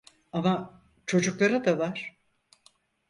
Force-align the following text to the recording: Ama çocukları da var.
Ama 0.31 0.81
çocukları 1.05 1.65
da 1.65 1.77
var. 1.79 2.17